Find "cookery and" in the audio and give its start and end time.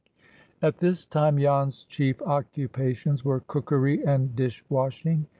3.41-4.35